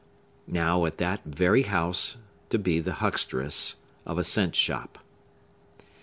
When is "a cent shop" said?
4.17-4.97